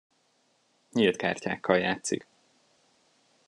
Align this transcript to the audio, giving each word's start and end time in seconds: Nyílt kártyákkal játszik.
Nyílt 0.91 1.15
kártyákkal 1.17 1.77
játszik. 1.77 2.27